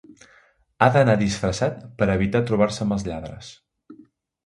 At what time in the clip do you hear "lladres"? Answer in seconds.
3.13-3.55